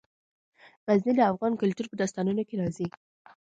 غزني 0.89 1.13
د 1.15 1.21
افغان 1.31 1.53
کلتور 1.61 1.85
په 1.89 1.95
داستانونو 2.01 2.41
کې 2.47 2.55
راځي. 2.61 2.87